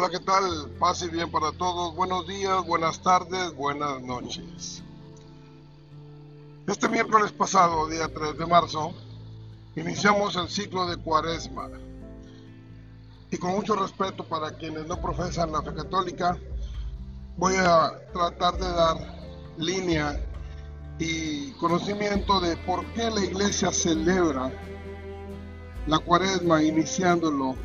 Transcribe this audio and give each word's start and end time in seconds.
Hola, 0.00 0.10
¿qué 0.10 0.20
tal? 0.20 0.70
Paz 0.78 1.02
y 1.02 1.08
bien 1.08 1.28
para 1.28 1.50
todos. 1.50 1.92
Buenos 1.96 2.24
días, 2.28 2.64
buenas 2.64 3.02
tardes, 3.02 3.52
buenas 3.56 4.00
noches. 4.00 4.80
Este 6.68 6.88
miércoles 6.88 7.32
pasado, 7.32 7.88
día 7.88 8.06
3 8.06 8.38
de 8.38 8.46
marzo, 8.46 8.94
iniciamos 9.74 10.36
el 10.36 10.48
ciclo 10.48 10.86
de 10.86 10.98
Cuaresma. 10.98 11.68
Y 13.32 13.38
con 13.38 13.50
mucho 13.50 13.74
respeto 13.74 14.22
para 14.22 14.52
quienes 14.52 14.86
no 14.86 15.00
profesan 15.00 15.50
la 15.50 15.62
fe 15.62 15.74
católica, 15.74 16.38
voy 17.36 17.56
a 17.56 17.90
tratar 18.12 18.54
de 18.56 18.68
dar 18.68 18.96
línea 19.56 20.24
y 21.00 21.50
conocimiento 21.54 22.40
de 22.40 22.56
por 22.58 22.86
qué 22.92 23.10
la 23.10 23.24
iglesia 23.24 23.72
celebra 23.72 24.52
la 25.88 25.98
Cuaresma 25.98 26.62
iniciándolo 26.62 27.56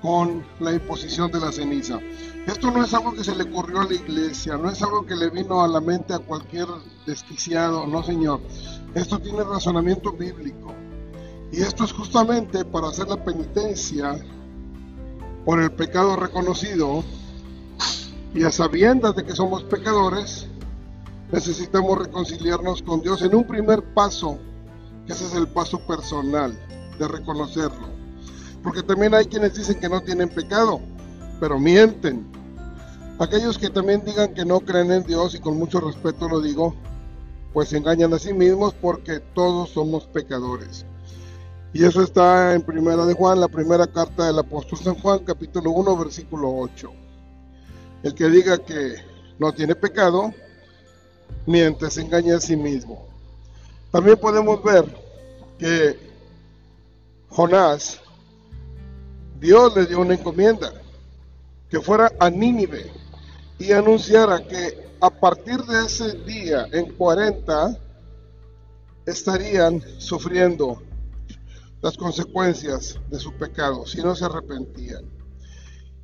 con 0.00 0.44
la 0.60 0.72
imposición 0.72 1.30
de 1.30 1.40
la 1.40 1.52
ceniza. 1.52 1.98
Esto 2.46 2.70
no 2.70 2.84
es 2.84 2.94
algo 2.94 3.12
que 3.12 3.24
se 3.24 3.34
le 3.34 3.44
ocurrió 3.44 3.80
a 3.80 3.84
la 3.84 3.94
iglesia, 3.94 4.56
no 4.56 4.70
es 4.70 4.82
algo 4.82 5.04
que 5.04 5.16
le 5.16 5.30
vino 5.30 5.62
a 5.62 5.68
la 5.68 5.80
mente 5.80 6.14
a 6.14 6.18
cualquier 6.18 6.66
desquiciado, 7.06 7.86
no 7.86 8.02
señor. 8.02 8.40
Esto 8.94 9.18
tiene 9.18 9.44
razonamiento 9.44 10.12
bíblico. 10.12 10.74
Y 11.50 11.62
esto 11.62 11.84
es 11.84 11.92
justamente 11.92 12.64
para 12.64 12.88
hacer 12.88 13.08
la 13.08 13.22
penitencia 13.24 14.18
por 15.44 15.60
el 15.60 15.72
pecado 15.72 16.16
reconocido 16.16 17.02
y 18.34 18.44
a 18.44 18.52
sabiendas 18.52 19.16
de 19.16 19.24
que 19.24 19.34
somos 19.34 19.64
pecadores, 19.64 20.46
necesitamos 21.32 21.98
reconciliarnos 21.98 22.82
con 22.82 23.00
Dios 23.00 23.22
en 23.22 23.34
un 23.34 23.44
primer 23.44 23.82
paso, 23.94 24.38
que 25.06 25.12
ese 25.12 25.24
es 25.24 25.34
el 25.34 25.48
paso 25.48 25.80
personal 25.80 26.58
de 26.98 27.08
reconocerlo. 27.08 27.97
Porque 28.62 28.82
también 28.82 29.14
hay 29.14 29.26
quienes 29.26 29.54
dicen 29.54 29.78
que 29.80 29.88
no 29.88 30.00
tienen 30.00 30.28
pecado, 30.28 30.80
pero 31.40 31.58
mienten. 31.58 32.26
Aquellos 33.18 33.58
que 33.58 33.70
también 33.70 34.04
digan 34.04 34.34
que 34.34 34.44
no 34.44 34.60
creen 34.60 34.92
en 34.92 35.04
Dios, 35.04 35.34
y 35.34 35.40
con 35.40 35.58
mucho 35.58 35.80
respeto 35.80 36.28
lo 36.28 36.40
digo, 36.40 36.74
pues 37.52 37.72
engañan 37.72 38.14
a 38.14 38.18
sí 38.18 38.32
mismos 38.32 38.74
porque 38.74 39.20
todos 39.34 39.70
somos 39.70 40.06
pecadores. 40.06 40.84
Y 41.72 41.84
eso 41.84 42.02
está 42.02 42.54
en 42.54 42.62
Primera 42.62 43.04
de 43.04 43.14
Juan, 43.14 43.40
la 43.40 43.48
primera 43.48 43.86
carta 43.86 44.26
del 44.26 44.38
apóstol 44.38 44.78
San 44.78 44.94
Juan, 44.94 45.20
capítulo 45.20 45.70
1, 45.72 45.96
versículo 45.96 46.54
8. 46.54 46.90
El 48.04 48.14
que 48.14 48.28
diga 48.28 48.58
que 48.58 48.94
no 49.38 49.52
tiene 49.52 49.74
pecado, 49.74 50.32
miente, 51.46 51.90
se 51.90 52.02
engaña 52.02 52.36
a 52.36 52.40
sí 52.40 52.56
mismo. 52.56 53.06
También 53.90 54.18
podemos 54.18 54.62
ver 54.62 54.84
que 55.58 55.98
Jonás 57.28 58.00
Dios 59.40 59.74
le 59.76 59.86
dio 59.86 60.00
una 60.00 60.14
encomienda, 60.14 60.72
que 61.68 61.80
fuera 61.80 62.10
a 62.18 62.30
Nínive 62.30 62.90
y 63.58 63.72
anunciara 63.72 64.46
que 64.46 64.88
a 65.00 65.10
partir 65.10 65.62
de 65.64 65.86
ese 65.86 66.12
día, 66.24 66.66
en 66.72 66.92
40, 66.94 67.78
estarían 69.06 69.80
sufriendo 69.98 70.82
las 71.80 71.96
consecuencias 71.96 72.98
de 73.08 73.18
su 73.18 73.32
pecado 73.34 73.86
si 73.86 73.98
no 74.02 74.14
se 74.16 74.24
arrepentían. 74.24 75.04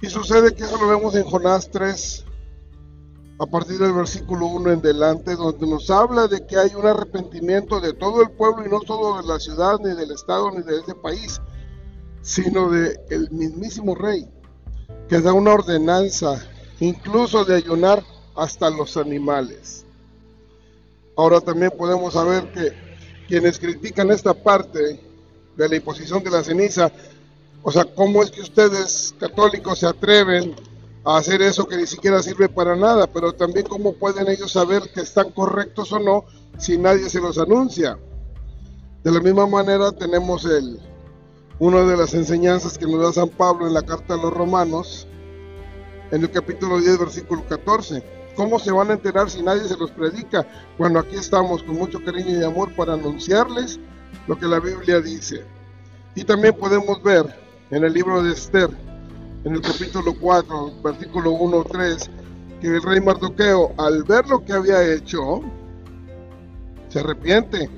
Y 0.00 0.06
sucede 0.08 0.54
que 0.54 0.64
eso 0.64 0.78
lo 0.78 0.88
vemos 0.88 1.14
en 1.14 1.24
Jonás 1.24 1.70
3, 1.70 2.24
a 3.40 3.46
partir 3.46 3.78
del 3.78 3.92
versículo 3.92 4.46
1 4.46 4.72
en 4.72 4.80
delante, 4.80 5.36
donde 5.36 5.66
nos 5.66 5.90
habla 5.90 6.28
de 6.28 6.46
que 6.46 6.56
hay 6.56 6.74
un 6.74 6.86
arrepentimiento 6.86 7.80
de 7.80 7.92
todo 7.92 8.22
el 8.22 8.30
pueblo 8.30 8.64
y 8.64 8.70
no 8.70 8.80
solo 8.86 9.20
de 9.20 9.28
la 9.28 9.38
ciudad, 9.38 9.78
ni 9.80 9.94
del 9.94 10.12
estado, 10.12 10.50
ni 10.50 10.62
de 10.62 10.80
ese 10.80 10.94
país, 10.94 11.40
sino 12.28 12.68
de 12.68 13.00
el 13.08 13.30
mismísimo 13.30 13.94
rey, 13.94 14.28
que 15.08 15.18
da 15.18 15.32
una 15.32 15.54
ordenanza, 15.54 16.38
incluso 16.78 17.46
de 17.46 17.56
ayunar 17.56 18.04
hasta 18.36 18.68
los 18.68 18.98
animales. 18.98 19.86
Ahora 21.16 21.40
también 21.40 21.72
podemos 21.76 22.12
saber 22.12 22.52
que 22.52 22.74
quienes 23.26 23.58
critican 23.58 24.10
esta 24.10 24.34
parte 24.34 25.00
de 25.56 25.68
la 25.70 25.76
imposición 25.76 26.22
de 26.22 26.30
la 26.30 26.44
ceniza, 26.44 26.92
o 27.62 27.72
sea, 27.72 27.86
¿cómo 27.86 28.22
es 28.22 28.30
que 28.30 28.42
ustedes 28.42 29.14
católicos 29.18 29.78
se 29.78 29.86
atreven 29.86 30.54
a 31.04 31.16
hacer 31.16 31.40
eso 31.40 31.66
que 31.66 31.78
ni 31.78 31.86
siquiera 31.86 32.22
sirve 32.22 32.50
para 32.50 32.76
nada? 32.76 33.06
Pero 33.06 33.32
también 33.32 33.64
cómo 33.64 33.94
pueden 33.94 34.28
ellos 34.28 34.52
saber 34.52 34.82
que 34.92 35.00
están 35.00 35.30
correctos 35.30 35.90
o 35.94 35.98
no 35.98 36.26
si 36.58 36.76
nadie 36.76 37.08
se 37.08 37.22
los 37.22 37.38
anuncia. 37.38 37.98
De 39.02 39.10
la 39.10 39.20
misma 39.20 39.46
manera 39.46 39.92
tenemos 39.92 40.44
el, 40.44 40.78
una 41.58 41.82
de 41.82 41.96
las 41.96 42.14
enseñanzas 42.14 42.78
que 42.78 42.86
nos 42.86 43.02
da 43.02 43.12
San 43.12 43.30
Pablo 43.30 43.66
en 43.66 43.74
la 43.74 43.82
carta 43.82 44.14
a 44.14 44.16
los 44.16 44.32
romanos, 44.32 45.08
en 46.12 46.22
el 46.22 46.30
capítulo 46.30 46.78
10, 46.78 46.98
versículo 46.98 47.44
14. 47.48 48.02
¿Cómo 48.36 48.60
se 48.60 48.70
van 48.70 48.90
a 48.90 48.94
enterar 48.94 49.28
si 49.28 49.42
nadie 49.42 49.64
se 49.64 49.76
los 49.76 49.90
predica? 49.90 50.46
Bueno, 50.78 51.00
aquí 51.00 51.16
estamos 51.16 51.64
con 51.64 51.76
mucho 51.76 51.98
cariño 52.04 52.40
y 52.40 52.44
amor 52.44 52.72
para 52.76 52.92
anunciarles 52.92 53.80
lo 54.28 54.38
que 54.38 54.46
la 54.46 54.60
Biblia 54.60 55.00
dice. 55.00 55.44
Y 56.14 56.22
también 56.22 56.54
podemos 56.54 57.02
ver 57.02 57.26
en 57.70 57.82
el 57.82 57.92
libro 57.92 58.22
de 58.22 58.32
Esther, 58.32 58.70
en 59.44 59.54
el 59.54 59.60
capítulo 59.60 60.14
4, 60.20 60.72
versículo 60.84 61.32
1, 61.32 61.64
3, 61.64 62.10
que 62.60 62.68
el 62.68 62.82
rey 62.82 63.00
Mardoqueo, 63.00 63.72
al 63.76 64.04
ver 64.04 64.28
lo 64.28 64.44
que 64.44 64.52
había 64.52 64.94
hecho, 64.94 65.40
se 66.88 67.00
arrepiente 67.00 67.68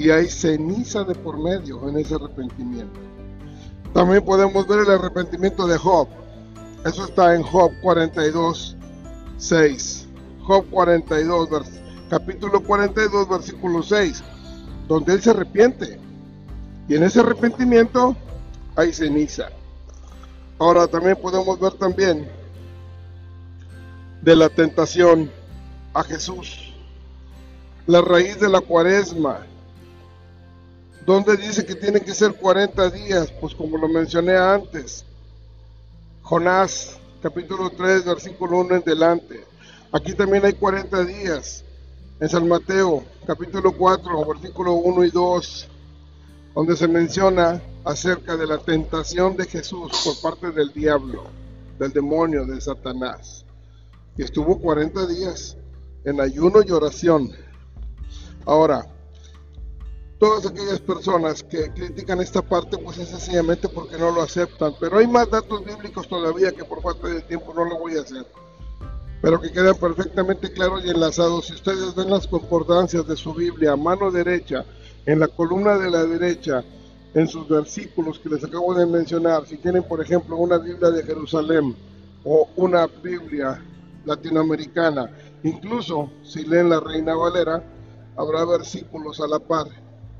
y 0.00 0.10
hay 0.10 0.30
ceniza 0.30 1.04
de 1.04 1.14
por 1.14 1.38
medio 1.38 1.86
en 1.86 1.98
ese 1.98 2.14
arrepentimiento. 2.14 2.98
También 3.92 4.24
podemos 4.24 4.66
ver 4.66 4.78
el 4.78 4.90
arrepentimiento 4.90 5.66
de 5.66 5.76
Job. 5.76 6.08
Eso 6.86 7.04
está 7.04 7.34
en 7.34 7.42
Job 7.42 7.70
42, 7.82 8.76
6. 9.36 10.06
Job 10.40 10.64
42, 10.70 11.50
capítulo 12.08 12.62
42, 12.62 13.28
versículo 13.28 13.82
6, 13.82 14.24
donde 14.88 15.12
él 15.12 15.20
se 15.20 15.32
arrepiente. 15.32 16.00
Y 16.88 16.94
en 16.94 17.02
ese 17.02 17.20
arrepentimiento 17.20 18.16
hay 18.76 18.94
ceniza. 18.94 19.50
Ahora 20.58 20.86
también 20.86 21.18
podemos 21.20 21.60
ver 21.60 21.74
también 21.74 22.26
de 24.22 24.34
la 24.34 24.48
tentación 24.48 25.30
a 25.92 26.02
Jesús. 26.04 26.72
La 27.86 28.00
raíz 28.00 28.40
de 28.40 28.48
la 28.48 28.62
cuaresma 28.62 29.46
¿Dónde 31.06 31.36
dice 31.36 31.64
que 31.64 31.74
tiene 31.74 32.00
que 32.00 32.14
ser 32.14 32.34
40 32.34 32.90
días? 32.90 33.32
Pues 33.40 33.54
como 33.54 33.78
lo 33.78 33.88
mencioné 33.88 34.36
antes. 34.36 35.04
Jonás, 36.22 36.98
capítulo 37.22 37.70
3, 37.70 38.04
versículo 38.04 38.58
1 38.58 38.76
en 38.76 38.82
delante. 38.82 39.44
Aquí 39.92 40.14
también 40.14 40.44
hay 40.44 40.52
40 40.52 41.04
días. 41.04 41.64
En 42.20 42.28
San 42.28 42.46
Mateo, 42.46 43.02
capítulo 43.26 43.72
4, 43.72 44.26
versículo 44.26 44.74
1 44.74 45.04
y 45.04 45.10
2, 45.10 45.68
donde 46.54 46.76
se 46.76 46.86
menciona 46.86 47.62
acerca 47.84 48.36
de 48.36 48.46
la 48.46 48.58
tentación 48.58 49.36
de 49.36 49.46
Jesús 49.46 49.90
por 50.04 50.20
parte 50.20 50.50
del 50.50 50.70
diablo, 50.72 51.24
del 51.78 51.92
demonio, 51.92 52.44
de 52.44 52.60
Satanás. 52.60 53.46
Y 54.18 54.22
estuvo 54.22 54.60
40 54.60 55.06
días 55.06 55.56
en 56.04 56.20
ayuno 56.20 56.60
y 56.62 56.70
oración. 56.70 57.32
Ahora, 58.44 58.86
todas 60.20 60.44
aquellas 60.44 60.78
personas 60.80 61.42
que 61.42 61.72
critican 61.72 62.20
esta 62.20 62.42
parte, 62.42 62.76
pues 62.76 62.98
es 62.98 63.08
sencillamente 63.08 63.68
porque 63.70 63.96
no 63.96 64.12
lo 64.12 64.20
aceptan. 64.20 64.74
Pero 64.78 64.98
hay 64.98 65.06
más 65.06 65.28
datos 65.30 65.64
bíblicos 65.64 66.06
todavía 66.06 66.52
que 66.52 66.62
por 66.62 66.82
falta 66.82 67.08
de 67.08 67.22
tiempo 67.22 67.54
no 67.54 67.64
lo 67.64 67.78
voy 67.78 67.96
a 67.96 68.02
hacer. 68.02 68.26
Pero 69.22 69.40
que 69.40 69.50
quedan 69.50 69.74
perfectamente 69.76 70.52
claros 70.52 70.84
y 70.84 70.90
enlazados. 70.90 71.46
Si 71.46 71.54
ustedes 71.54 71.94
ven 71.94 72.10
las 72.10 72.26
concordancias 72.26 73.06
de 73.06 73.16
su 73.16 73.32
Biblia 73.32 73.74
mano 73.76 74.10
derecha, 74.10 74.66
en 75.06 75.20
la 75.20 75.28
columna 75.28 75.78
de 75.78 75.90
la 75.90 76.04
derecha, 76.04 76.62
en 77.14 77.26
sus 77.26 77.48
versículos 77.48 78.18
que 78.18 78.28
les 78.28 78.44
acabo 78.44 78.74
de 78.74 78.84
mencionar, 78.84 79.46
si 79.46 79.56
tienen 79.56 79.82
por 79.82 80.02
ejemplo 80.02 80.36
una 80.36 80.58
Biblia 80.58 80.90
de 80.90 81.02
Jerusalén 81.02 81.74
o 82.24 82.46
una 82.56 82.86
Biblia 82.86 83.64
latinoamericana, 84.04 85.10
incluso 85.42 86.10
si 86.22 86.44
leen 86.44 86.68
la 86.68 86.80
Reina 86.80 87.14
Valera, 87.14 87.64
habrá 88.16 88.44
versículos 88.44 89.18
a 89.20 89.26
la 89.26 89.38
par 89.38 89.66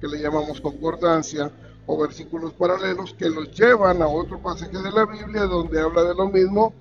que 0.00 0.08
le 0.08 0.20
llamamos 0.20 0.60
concordancia, 0.60 1.50
o 1.86 1.98
versículos 1.98 2.52
paralelos 2.52 3.14
que 3.14 3.30
los 3.30 3.50
llevan 3.52 4.02
a 4.02 4.08
otro 4.08 4.38
pasaje 4.40 4.76
de 4.76 4.90
la 4.90 5.06
Biblia 5.06 5.42
donde 5.42 5.80
habla 5.80 6.02
de 6.02 6.14
lo 6.14 6.28
mismo 6.28 6.74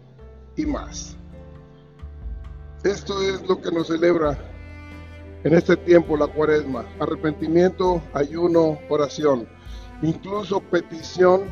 y 0.57 0.65
más. 0.65 1.15
Esto 2.83 3.21
es 3.21 3.47
lo 3.47 3.61
que 3.61 3.71
nos 3.71 3.87
celebra 3.87 4.37
en 5.43 5.53
este 5.53 5.77
tiempo 5.77 6.17
la 6.17 6.27
cuaresma. 6.27 6.85
Arrepentimiento, 6.99 8.01
ayuno, 8.13 8.79
oración. 8.89 9.47
Incluso 10.01 10.59
petición 10.59 11.43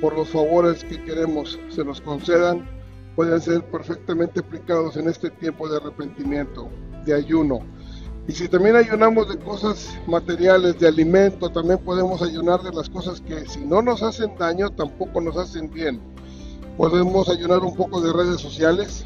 por 0.00 0.16
los 0.16 0.28
favores 0.28 0.84
que 0.84 1.02
queremos 1.04 1.58
se 1.68 1.84
nos 1.84 2.00
concedan 2.00 2.64
pueden 3.14 3.40
ser 3.40 3.62
perfectamente 3.64 4.40
aplicados 4.40 4.96
en 4.96 5.08
este 5.08 5.30
tiempo 5.30 5.68
de 5.68 5.76
arrepentimiento, 5.76 6.68
de 7.04 7.14
ayuno, 7.14 7.60
y 8.28 8.32
si 8.32 8.48
también 8.48 8.76
ayunamos 8.76 9.28
de 9.28 9.38
cosas 9.38 9.98
materiales, 10.06 10.78
de 10.78 10.86
alimento, 10.86 11.50
también 11.50 11.78
podemos 11.78 12.22
ayunar 12.22 12.62
de 12.62 12.72
las 12.72 12.88
cosas 12.88 13.20
que 13.20 13.46
si 13.48 13.60
no 13.64 13.82
nos 13.82 14.02
hacen 14.02 14.36
daño, 14.38 14.70
tampoco 14.70 15.20
nos 15.20 15.36
hacen 15.36 15.70
bien. 15.70 16.00
podemos 16.76 17.28
ayunar 17.28 17.58
un 17.58 17.74
poco 17.74 18.00
de 18.00 18.12
redes 18.12 18.40
sociales, 18.40 19.04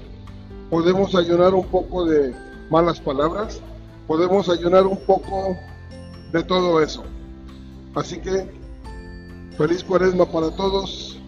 podemos 0.71 1.15
ayunar 1.15 1.55
un 1.55 1.67
poco 1.67 2.05
de 2.05 2.35
malas 2.71 3.01
palabras, 3.01 3.61
podemos 4.07 4.49
ayunar 4.49 4.87
un 4.87 4.99
poco 4.99 5.57
de 6.33 6.43
todo 6.45 6.81
eso. 6.83 7.03
Así 7.95 8.19
que 8.19 8.47
feliz 9.57 9.83
cuaresma 9.83 10.31
para 10.31 10.51
todos, 10.51 11.19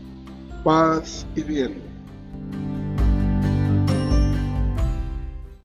paz 0.63 1.27
y 1.35 1.43
bien. 1.43 1.88